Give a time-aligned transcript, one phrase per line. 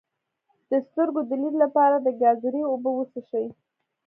[0.69, 3.47] د سترګو د لید لپاره د ګازرې اوبه وڅښئ